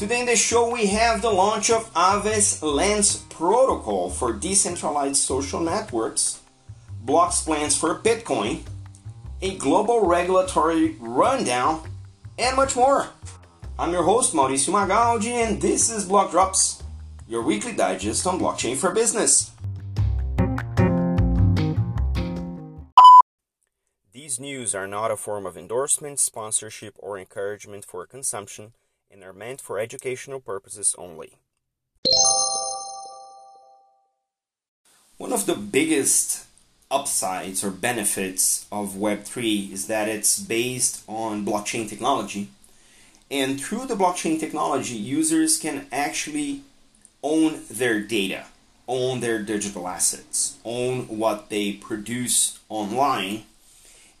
[0.00, 5.60] Today in the show we have the launch of Aave's Lens protocol for decentralized social
[5.60, 6.40] networks,
[7.02, 8.62] Block's plans for Bitcoin,
[9.42, 11.86] a global regulatory rundown,
[12.38, 13.10] and much more.
[13.78, 16.82] I'm your host Mauricio Magaldi and this is Block Drops,
[17.28, 19.50] your weekly digest on blockchain for business.
[24.14, 28.72] These news are not a form of endorsement, sponsorship, or encouragement for consumption
[29.10, 31.34] and are meant for educational purposes only.
[35.16, 36.46] One of the biggest
[36.90, 42.48] upsides or benefits of Web3 is that it's based on blockchain technology.
[43.30, 46.62] And through the blockchain technology, users can actually
[47.22, 48.46] own their data,
[48.88, 53.44] own their digital assets, own what they produce online.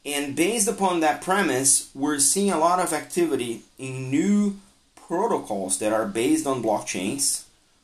[0.06, 4.60] And based upon that premise, we're seeing a lot of activity in new
[5.10, 7.42] protocols that are based on blockchains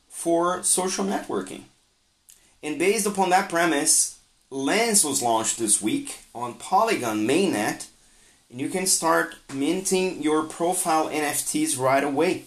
[0.08, 1.62] for social networking.
[2.62, 7.88] And based upon that premise, Lens was launched this week on Polygon mainnet,
[8.48, 12.44] and you can start minting your profile NFTs right away.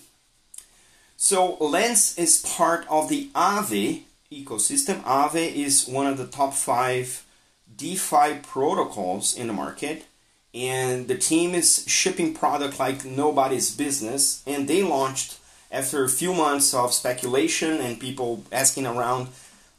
[1.18, 5.04] So Lens is part of the Aave ecosystem.
[5.04, 7.26] Aave is one of the top five
[7.76, 10.06] DeFi protocols in the market
[10.54, 15.38] and the team is shipping product like nobody's business and they launched
[15.72, 19.28] after a few months of speculation and people asking around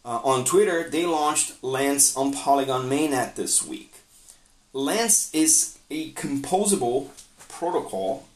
[0.04, 3.94] uh, on twitter they launched lens on polygon mainnet this week.
[4.72, 7.08] Lens is a composable
[7.48, 8.26] protocol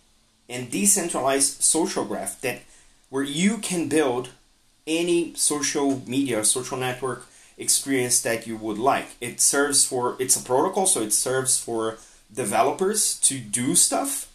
[0.49, 2.61] and decentralized social graph that
[3.09, 4.31] where you can build
[4.87, 9.07] any social media social network experience that you would like.
[9.21, 11.99] It serves for it's a protocol so it serves for
[12.35, 14.31] developers to do stuff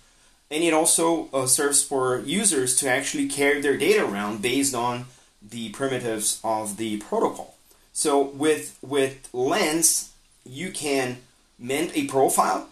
[0.52, 5.05] and it also uh, serves for users to actually carry their data around based on
[5.42, 7.55] the primitives of the protocol.
[7.93, 10.11] So with with Lens,
[10.45, 11.17] you can
[11.58, 12.67] mint a profile.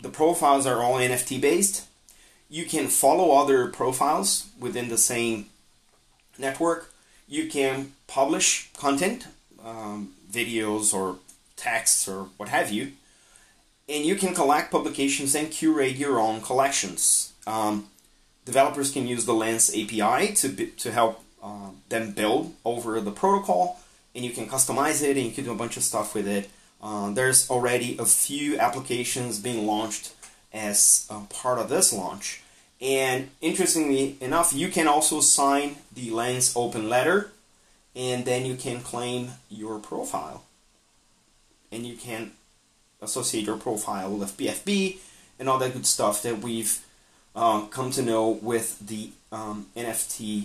[0.00, 1.86] The profiles are all NFT based.
[2.48, 5.46] You can follow other profiles within the same
[6.38, 6.92] network.
[7.28, 9.26] You can publish content,
[9.64, 11.18] um, videos or
[11.56, 12.92] texts or what have you
[13.88, 17.32] and you can collect publications and curate your own collections.
[17.46, 17.88] Um,
[18.44, 23.80] developers can use the Lens API to, to help uh, them build over the protocol,
[24.14, 26.50] and you can customize it and you can do a bunch of stuff with it.
[26.82, 30.14] Uh, there's already a few applications being launched
[30.52, 32.42] as part of this launch.
[32.80, 37.30] And interestingly enough, you can also sign the Lens open letter,
[37.94, 40.42] and then you can claim your profile.
[41.70, 42.32] And you can
[43.02, 44.98] associate your profile with PFP
[45.38, 46.84] and all that good stuff that we've
[47.34, 50.44] uh, come to know with the um, NFT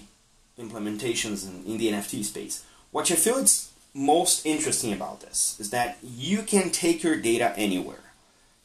[0.59, 2.65] implementations in, in the NFT space.
[2.91, 7.53] What I feel is most interesting about this is that you can take your data
[7.57, 7.97] anywhere.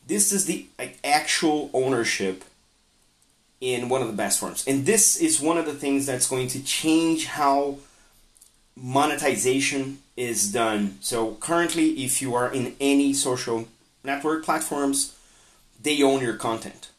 [0.06, 2.44] This is the like, actual ownership
[3.60, 4.66] in one of the best forms.
[4.66, 7.78] And this is one of the things that's going to change how
[8.76, 10.98] monetization is done.
[11.00, 13.68] So currently if you are in any social
[14.04, 15.16] network platforms,
[15.80, 16.90] they own your content.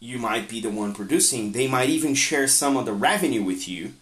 [0.00, 1.52] You might be the one producing.
[1.52, 3.92] They might even share some of the revenue with you.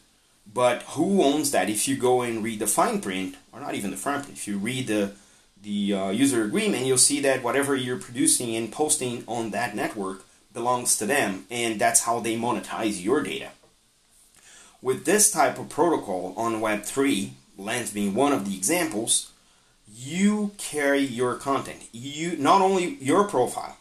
[0.53, 1.69] But who owns that?
[1.69, 4.49] If you go and read the fine print, or not even the fine print, if
[4.49, 5.12] you read the
[5.62, 10.25] the uh, user agreement, you'll see that whatever you're producing and posting on that network
[10.55, 13.50] belongs to them, and that's how they monetize your data.
[14.83, 19.29] With this type of protocol on Web3, Lens being one of the examples,
[19.93, 21.83] you carry your content.
[21.93, 23.77] You not only your profile,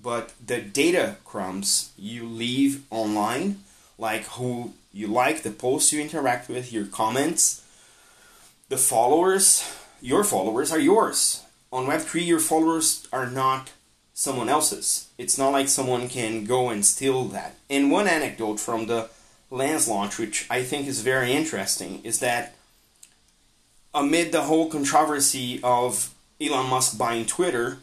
[0.00, 3.60] but the data crumbs you leave online,
[3.98, 7.64] like who you like, the posts you interact with, your comments,
[8.68, 9.64] the followers,
[10.00, 11.42] your followers are yours.
[11.72, 13.72] On Web3, your followers are not
[14.14, 15.08] someone else's.
[15.18, 17.56] It's not like someone can go and steal that.
[17.68, 19.10] And one anecdote from the
[19.50, 22.54] Lens launch, which I think is very interesting, is that
[23.94, 27.78] amid the whole controversy of Elon Musk buying Twitter,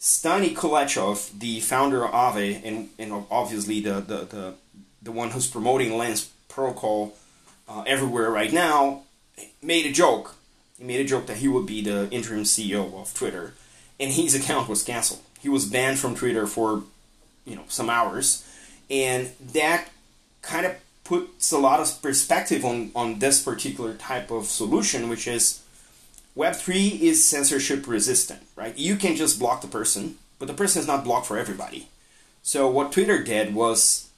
[0.00, 4.54] Stani Kulechov, the founder of Aave, and, and obviously the, the, the,
[5.02, 7.16] the one who's promoting Lens protocol
[7.68, 9.02] uh, everywhere right now,
[9.62, 10.34] made a joke.
[10.78, 13.54] He made a joke that he would be the interim CEO of Twitter,
[14.00, 15.20] and his account was canceled.
[15.40, 16.82] He was banned from Twitter for,
[17.44, 18.44] you know, some hours,
[18.90, 19.88] and that
[20.40, 25.26] kind of puts a lot of perspective on, on this particular type of solution, which
[25.26, 25.62] is
[26.36, 28.76] Web3 is censorship resistant, right?
[28.78, 31.88] You can just block the person, but the person is not blocked for everybody.
[32.42, 34.08] So what Twitter did was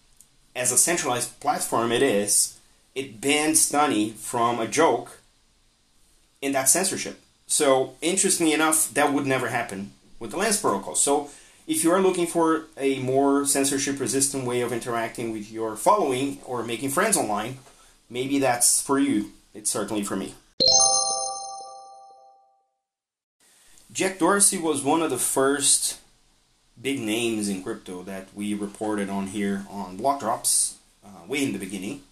[0.55, 2.59] as a centralized platform it is,
[2.95, 5.21] it banned Stani from a joke
[6.41, 7.21] in that censorship.
[7.47, 10.95] So, interestingly enough, that would never happen with the Lens protocol.
[10.95, 11.31] So,
[11.67, 16.39] if you are looking for a more censorship resistant way of interacting with your following
[16.45, 17.59] or making friends online,
[18.11, 19.31] maybe that's for you.
[19.55, 20.35] It's certainly for me.
[23.93, 26.01] Jack Dorsey was one of the first
[26.81, 31.53] big names in crypto that we reported on here on Block Drops uh, way in
[31.53, 32.03] the beginning.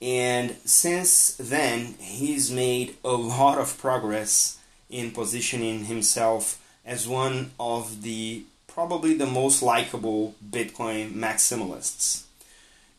[0.00, 8.02] And since then, he's made a lot of progress in positioning himself as one of
[8.02, 8.44] the
[8.78, 12.22] probably the most likable Bitcoin maximalists.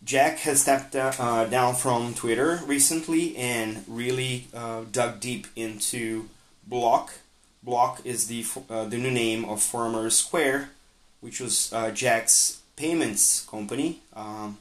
[0.04, 6.28] Jack has stepped uh, down from Twitter recently and really uh, dug deep into
[6.68, 7.14] Block.
[7.64, 10.72] Block is the uh, the new name of former Square,
[11.22, 14.02] which was uh, Jack's payments company.
[14.14, 14.58] Um,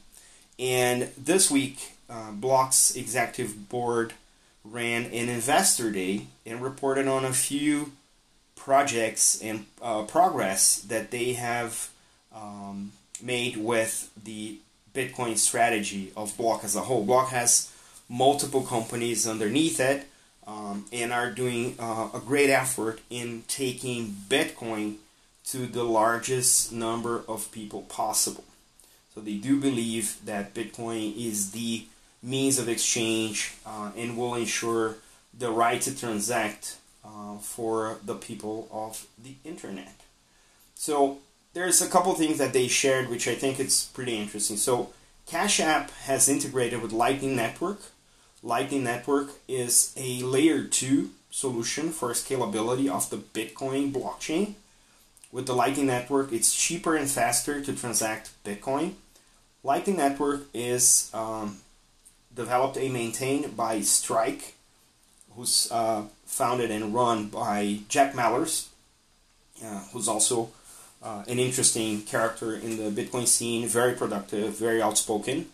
[0.57, 4.13] and this week, uh, Block's executive board
[4.63, 7.91] ran an investor day and reported on a few
[8.59, 11.89] projects and uh, progress that they have
[12.35, 12.91] um,
[13.21, 14.57] made with the
[14.93, 17.03] Bitcoin strategy of Block as a whole.
[17.05, 17.71] Block has
[18.07, 20.07] multiple companies underneath it
[20.45, 24.95] um, and are doing uh, a great effort in taking Bitcoin
[25.45, 28.43] to the largest number of people possible.
[29.15, 31.85] So they do believe that Bitcoin is the
[32.21, 34.97] means of exchange uh, and will ensure
[35.37, 40.01] the right to transact uh, for the people of the internet.
[40.75, 41.19] So
[41.53, 44.57] there's a couple things that they shared which I think it's pretty interesting.
[44.57, 44.93] So
[45.25, 47.81] Cash App has integrated with Lightning Network.
[48.41, 54.55] Lightning Network is a layer 2 solution for scalability of the Bitcoin blockchain.
[55.31, 58.93] With the Lightning Network, it's cheaper and faster to transact Bitcoin.
[59.63, 61.57] Lightning Network is um,
[62.33, 64.55] developed and maintained by Strike,
[65.35, 68.67] who's uh, founded and run by Jack Mallers,
[69.65, 70.51] uh, who's also
[71.01, 75.47] uh, an interesting character in the Bitcoin scene, very productive, very outspoken.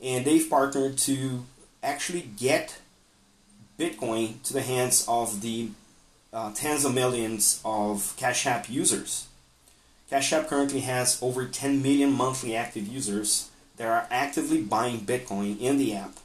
[0.00, 1.44] And they've partnered to
[1.82, 2.78] actually get
[3.78, 5.70] Bitcoin to the hands of the
[6.32, 9.26] uh, tens of millions of Cash App users.
[10.08, 15.60] Cash App currently has over 10 million monthly active users that are actively buying Bitcoin
[15.60, 16.16] in the app.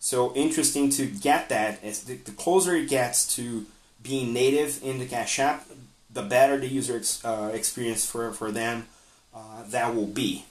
[0.00, 3.66] So interesting to get that as the, the closer it gets to
[4.02, 5.66] being native in the Cash App,
[6.12, 8.86] the better the user ex, uh, experience for, for them
[9.34, 10.46] uh, that will be.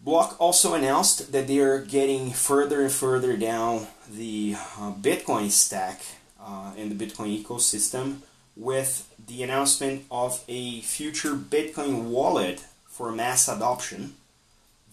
[0.00, 6.02] Block also announced that they are getting further and further down the uh, Bitcoin stack
[6.40, 8.18] uh, in the Bitcoin ecosystem
[8.54, 14.14] with the announcement of a future Bitcoin wallet for mass adoption.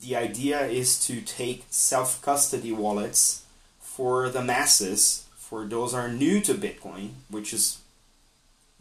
[0.02, 3.44] The idea is to take self custody wallets
[3.80, 7.80] for the masses, for those are new to Bitcoin, which is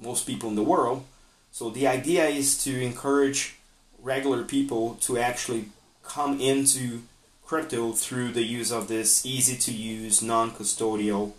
[0.01, 1.05] most people in the world.
[1.53, 3.57] So the idea is to encourage
[4.03, 5.67] regular people to actually
[6.03, 7.03] come into
[7.45, 11.33] crypto through the use of this easy to use non-custodial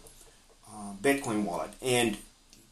[0.67, 1.71] uh, Bitcoin wallet.
[1.81, 2.17] And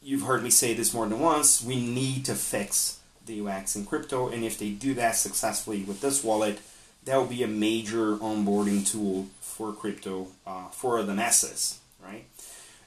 [0.02, 3.86] you've heard me say this more than once, we need to fix the UX in
[3.86, 6.60] crypto and if they do that successfully with this wallet,
[7.04, 12.24] that will be a major onboarding tool for crypto uh, for the masses, right?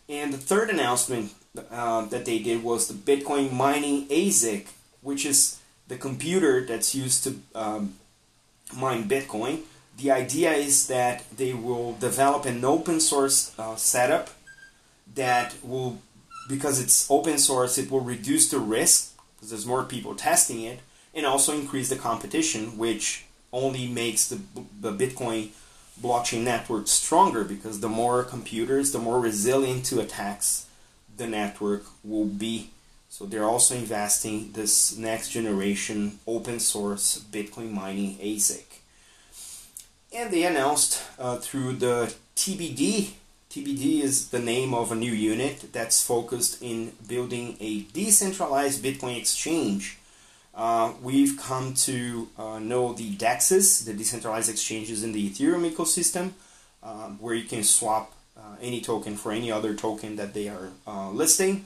[0.10, 1.34] And the third announcement
[1.72, 4.68] uh, that they did was the Bitcoin mining ASIC,
[5.02, 7.96] which is the computer that's used to um,
[8.76, 9.62] mine Bitcoin.
[9.98, 14.30] The idea is that they will develop an open source uh, setup
[15.16, 16.02] that will,
[16.50, 20.80] because it's open source, it will reduce the risk because there's more people testing it,
[21.14, 24.42] and also increase the competition, which only makes the,
[24.82, 25.50] the Bitcoin
[26.02, 30.66] blockchain network stronger because the more computers, the more resilient to attacks
[31.16, 32.72] the network will be.
[33.10, 38.64] So they're also investing this next generation open source Bitcoin mining ASIC.
[40.12, 43.12] And they announced uh, through the TBD,
[43.52, 49.16] TBD is the name of a new unit that's focused in building a decentralized Bitcoin
[49.16, 50.00] exchange.
[50.56, 56.32] Uh, we've come to uh, know the DEXs, the decentralized exchanges in the Ethereum ecosystem,
[56.84, 60.70] um, where you can swap uh, any token for any other token that they are
[60.86, 61.66] uh, listing.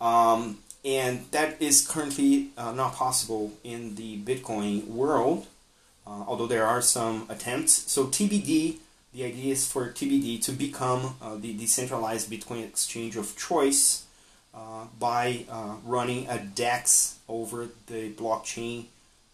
[0.00, 5.46] Um, and that is currently uh, not possible in the Bitcoin world,
[6.04, 7.90] although there are some attempts.
[7.92, 8.78] So TBD,
[9.14, 14.06] the idea is for TBD to become the decentralized Bitcoin exchange of choice
[14.54, 18.86] uh, by uh, running a DEX over the blockchain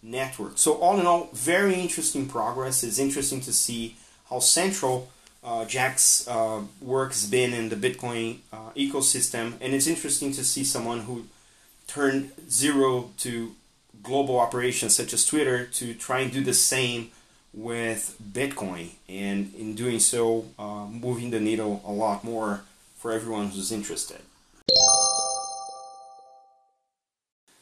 [0.02, 0.58] network.
[0.58, 2.84] So all in all, very interesting progress.
[2.84, 3.96] It's interesting to see
[4.30, 5.10] how central
[5.42, 10.44] uh, Jack's uh, work has been in the Bitcoin uh, ecosystem, and it's interesting to
[10.44, 11.24] see someone who
[11.86, 13.54] turned zero to
[14.02, 17.10] global operations such as Twitter to try and do the same
[17.54, 22.60] with Bitcoin, and in doing so, uh, moving the needle a lot more
[22.98, 24.20] for everyone who's interested.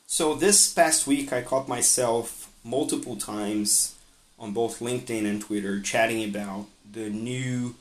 [0.08, 3.96] So this past week, I caught myself multiple times
[4.38, 7.74] on both LinkedIn and Twitter chatting about the new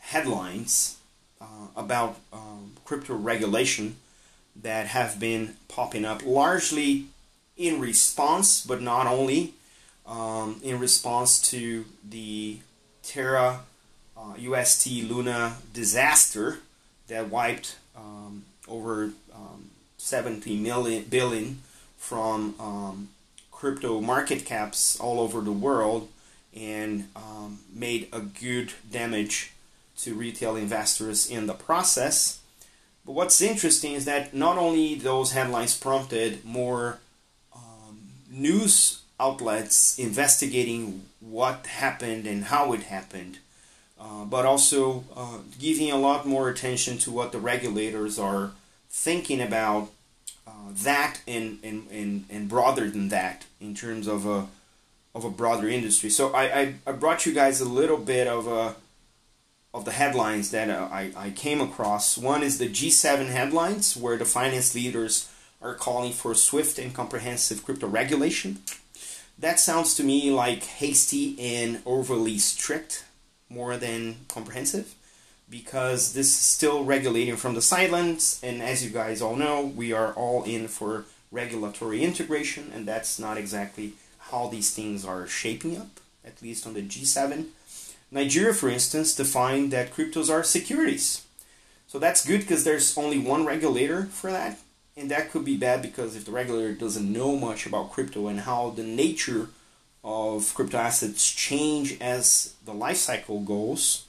[0.00, 0.96] headlines
[1.40, 3.94] uh, about um, crypto regulation
[4.60, 7.06] that have been popping up largely
[7.56, 9.54] in response, but not only,
[10.04, 12.58] um, in response to the
[13.04, 13.60] Terra
[14.16, 16.58] uh, UST Luna disaster
[17.06, 21.60] that wiped um, over um, 70 million billion
[21.98, 23.08] from um,
[23.50, 26.08] crypto market caps all over the world
[26.56, 29.52] and um, made a good damage
[29.98, 32.40] to retail investors in the process.
[33.04, 36.98] But what's interesting is that not only those headlines prompted more
[37.54, 37.98] um,
[38.30, 43.38] news outlets investigating what happened and how it happened,
[44.00, 48.52] uh, but also uh, giving a lot more attention to what the regulators are
[48.88, 49.90] thinking about
[50.48, 54.46] uh, that and, and, and, and broader than that in terms of a,
[55.14, 56.08] of a broader industry.
[56.08, 58.76] So I, I, I brought you guys a little bit of a
[59.74, 62.16] of the headlines that uh, I, I came across.
[62.16, 67.64] One is the G7 headlines, where the finance leaders are calling for swift and comprehensive
[67.64, 68.62] crypto regulation.
[69.38, 73.04] That sounds to me like hasty and overly strict
[73.50, 74.94] more than comprehensive
[75.50, 79.92] because this is still regulating from the sidelines and as you guys all know we
[79.92, 83.92] are all in for regulatory integration and that's not exactly
[84.30, 87.46] how these things are shaping up at least on the G7
[88.10, 91.24] Nigeria for instance defined that cryptos are securities.
[91.86, 94.58] So that's good because there's only one regulator for that
[94.98, 98.40] and that could be bad because if the regulator doesn't know much about crypto and
[98.40, 99.48] how the nature
[100.02, 104.06] of crypto assets change as the life cycle goes,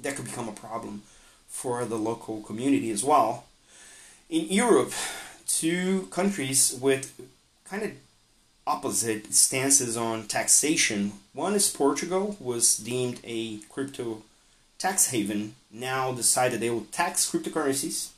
[0.00, 1.02] that could become a problem
[1.48, 3.44] for the local community as well.
[4.28, 4.92] In Europe,
[5.46, 7.20] two countries with
[7.64, 7.92] kind of
[8.66, 11.12] opposite stances on taxation.
[11.32, 14.22] One is Portugal, was deemed a crypto
[14.78, 18.10] tax haven, now decided they will tax cryptocurrencies.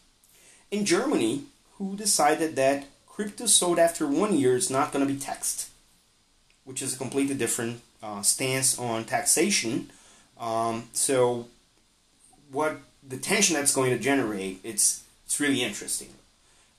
[0.70, 1.44] In Germany,
[1.78, 5.70] who decided that crypto sold after one year is not going to be taxed
[6.70, 9.90] which is a completely different uh, stance on taxation.
[10.38, 11.46] Um, so,
[12.50, 16.08] what the tension that's going to generate, it's it's really interesting.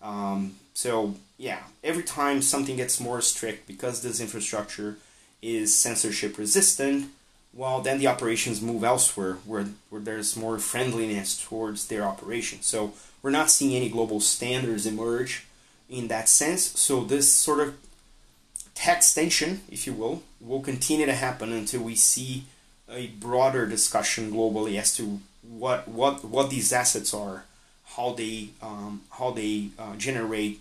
[0.02, 4.98] Um, so yeah, every time something gets more strict because this infrastructure
[5.42, 7.10] is censorship resistant,
[7.54, 12.62] well then the operations move elsewhere where where there's more friendliness towards their operation.
[12.62, 15.46] So we're not seeing any global standards emerge
[15.90, 16.80] in that sense.
[16.80, 17.76] So this sort of
[18.74, 22.46] tax tension, if you will, will continue to happen until we see
[22.90, 25.20] a broader discussion globally as to
[25.62, 27.46] what what what these assets are,
[27.96, 30.60] how they um, how they uh, generate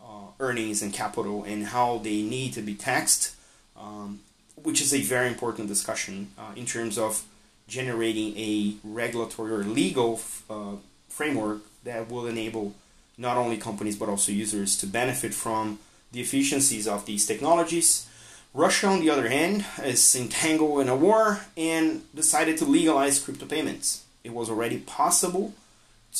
[0.00, 3.34] uh, earnings and capital, and how they need to be taxed,
[3.76, 4.20] um,
[4.54, 7.24] which is a very important discussion uh, in terms of
[7.66, 10.76] generating a regulatory or legal uh,
[11.08, 12.72] framework that will enable
[13.18, 15.80] not only companies but also users to benefit from
[16.12, 18.06] the efficiencies of these technologies.
[18.54, 23.44] Russia, on the other hand, is entangled in a war and decided to legalize crypto
[23.44, 24.05] payments.
[24.26, 25.54] It was already possible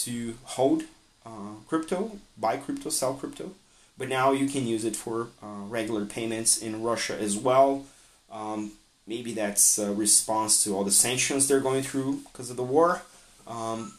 [0.05, 0.85] to hold
[1.27, 3.51] uh, crypto, buy crypto, sell crypto,
[3.99, 7.85] but now you can use it for uh, regular payments in Russia as well.
[8.31, 8.75] Um,
[9.09, 13.03] maybe that's a response to all the sanctions they're going through because of the war.
[13.49, 13.95] Um,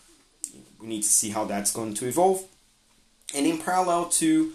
[0.80, 2.46] we need to see how that's going to evolve.
[3.36, 4.54] And in parallel to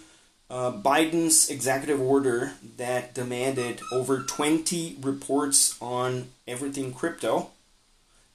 [0.49, 7.51] uh, Biden's executive order that demanded over 20 reports on everything crypto.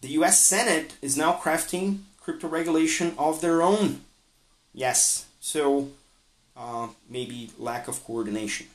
[0.00, 4.02] The US Senate is now crafting crypto regulation of their own.
[4.72, 5.88] Yes, so
[6.56, 8.66] uh, maybe lack of coordination.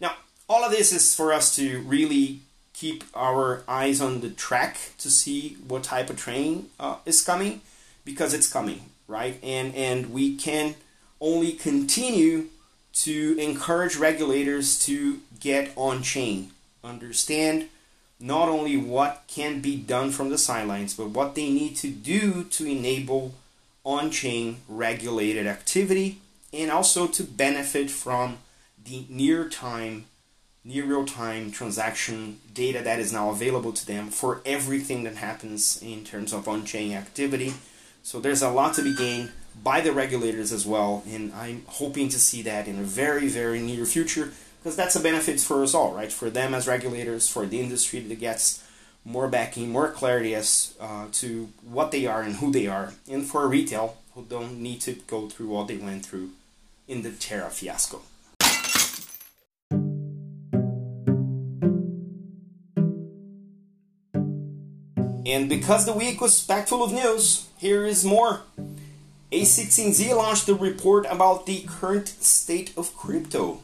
[0.00, 0.12] Now,
[0.48, 2.40] all of this is for us to really
[2.72, 7.60] keep our eyes on the track to see what type of train uh, is coming
[8.04, 9.38] because it's coming, right?
[9.42, 10.74] And and we can
[11.20, 12.46] only continue
[12.92, 17.68] to encourage regulators to get on chain, understand
[18.18, 22.44] not only what can be done from the sidelines, but what they need to do
[22.44, 23.34] to enable
[23.84, 26.18] on chain regulated activity
[26.52, 28.38] and also to benefit from
[28.84, 30.06] the near time
[30.64, 35.80] near real time transaction data that is now available to them for everything that happens
[35.80, 37.54] in terms of on chain activity.
[38.02, 39.30] So there's a lot to be gained
[39.62, 43.60] by the regulators as well, and I'm hoping to see that in a very, very
[43.60, 44.32] near future
[44.66, 46.10] because that's a benefit for us all, right?
[46.10, 48.64] For them as regulators, for the industry that gets
[49.04, 53.24] more backing, more clarity as uh, to what they are and who they are, and
[53.24, 56.30] for retail who don't need to go through what they went through
[56.88, 58.02] in the Terra fiasco.
[65.24, 68.40] And because the week was packed full of news, here is more.
[69.30, 73.60] A16Z launched a report about the current state of crypto.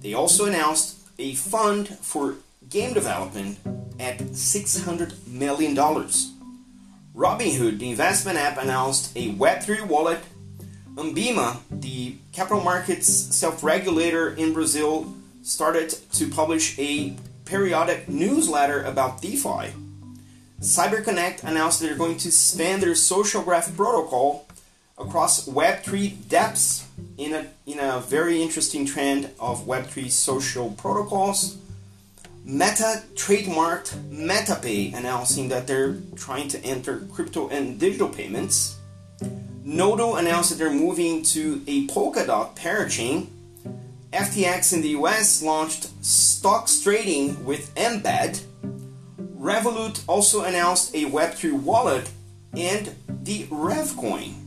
[0.00, 2.36] They also announced a fund for
[2.68, 3.58] game development
[3.98, 5.76] at $600 million.
[7.14, 10.20] Robinhood, the investment app, announced a Web3 wallet.
[10.94, 17.14] Anbima, the capital markets self regulator in Brazil, started to publish a
[17.44, 19.72] periodic newsletter about DeFi.
[20.60, 24.46] CyberConnect announced they're going to expand their social graph protocol
[24.98, 26.84] across Web3 dApps
[27.18, 31.58] in a, in a very interesting trend of Web3 social protocols.
[32.44, 38.76] Meta trademarked MetaPay, announcing that they're trying to enter crypto and digital payments.
[39.62, 43.28] Nodo announced that they're moving to a Polkadot parachain.
[44.12, 48.42] FTX in the US launched stocks trading with Embed.
[49.38, 52.10] Revolut also announced a Web3 wallet
[52.56, 54.39] and the Revcoin.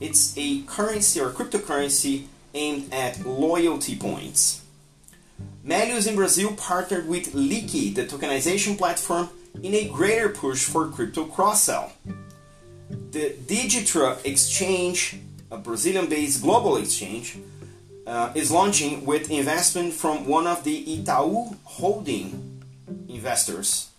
[0.00, 4.62] It's a currency or cryptocurrency aimed at loyalty points.
[5.64, 9.28] Méliuz in Brazil partnered with Liqi, the tokenization platform,
[9.62, 11.92] in a greater push for crypto cross-sell.
[13.10, 15.18] The Digitra exchange,
[15.50, 17.36] a Brazilian-based global exchange,
[18.06, 22.62] uh, is launching with investment from one of the Itaú holding
[23.08, 23.90] investors.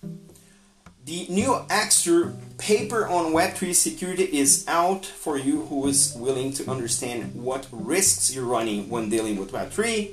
[1.11, 6.71] The new Axter paper on Web3 security is out for you who is willing to
[6.71, 10.09] understand what risks you're running when dealing with Web3.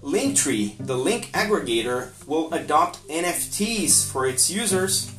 [0.00, 5.12] Linktree, the link aggregator, will adopt NFTs for its users.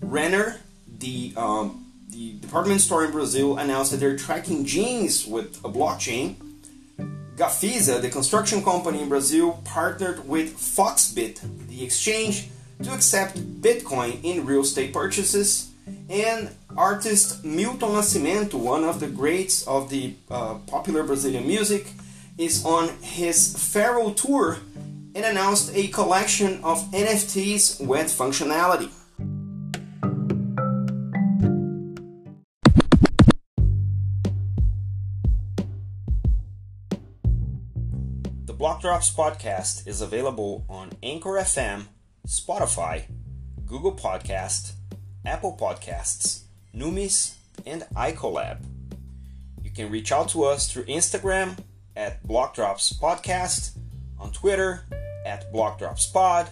[0.00, 0.60] Renner,
[1.00, 6.36] the, um, the department store in Brazil, announced that they're tracking jeans with a blockchain.
[7.34, 12.48] Gafisa, the construction company in Brazil, partnered with Foxbit, the exchange,
[12.82, 15.72] to accept Bitcoin in real estate purchases.
[16.08, 21.86] And artist Milton Nascimento, one of the greats of the uh, popular Brazilian music,
[22.38, 24.58] is on his farewell tour
[25.14, 28.90] and announced a collection of NFTs with functionality.
[38.44, 41.86] The Block Drops podcast is available on Anchor FM,
[42.26, 43.04] Spotify,
[43.66, 44.72] Google Podcast,
[45.24, 46.42] Apple Podcasts,
[46.74, 47.34] Numis,
[47.64, 48.58] and iColab.
[49.62, 51.56] You can reach out to us through Instagram
[51.96, 53.78] at Blockdrops Podcast,
[54.18, 54.84] on Twitter
[55.24, 56.48] at BlockdropsPod,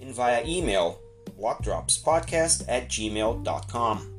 [0.00, 1.00] and via email
[1.38, 4.17] blockdropspodcast at gmail.com.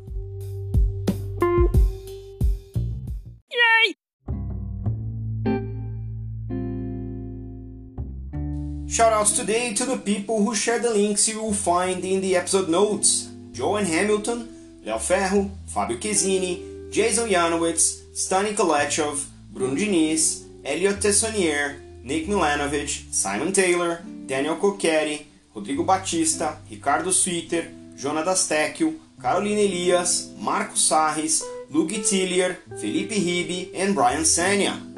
[8.99, 12.67] Shoutouts today to the people who share the links you will find in the episode
[12.67, 13.29] notes.
[13.53, 14.49] Joan Hamilton,
[14.83, 23.53] Leo Ferro, Fabio Chiesini, Jason Janowitz, Stani Kolechov, Bruno Diniz, Elliot Tessonier, Nick Milanovic, Simon
[23.53, 32.57] Taylor, Daniel Cocchieri, Rodrigo Batista, Ricardo Sweeter, Jonatas Tecchio, Carolina Elias, Marco Sarris, Luigi Tillier,
[32.77, 34.88] Felipe Ribe, and Brian Sanya.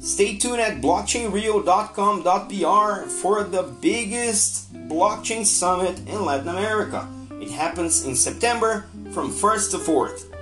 [0.00, 7.08] Stay tuned at blockchainrio.com.br for the biggest blockchain summit in Latin America.
[7.32, 10.32] It happens in September from 1st to 4th.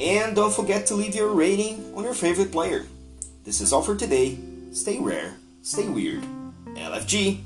[0.00, 2.86] And don't forget to leave your rating on your favorite player.
[3.44, 4.38] This is all for today.
[4.72, 6.24] Stay rare, stay weird.
[6.74, 7.42] LFG.